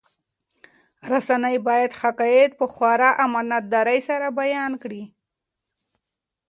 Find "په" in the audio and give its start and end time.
2.59-2.65